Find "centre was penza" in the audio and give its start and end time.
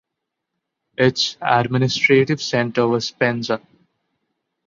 2.41-3.61